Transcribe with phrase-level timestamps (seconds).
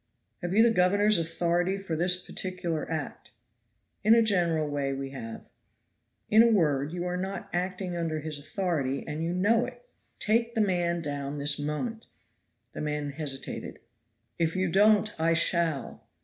[0.41, 3.33] "Have you the governor's authority for this particular act?"
[4.03, 5.47] "In a general way we have."
[6.27, 9.85] "In a word, you are not acting under his authority, and you know it.
[10.17, 12.07] Take the man down this moment."
[12.73, 13.77] The men hesitated.
[14.39, 16.07] "If you don't I shall."